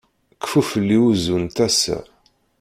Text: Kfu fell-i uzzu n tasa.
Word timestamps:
Kfu 0.43 0.61
fell-i 0.71 0.97
uzzu 1.07 1.37
n 1.43 1.45
tasa. 1.55 1.97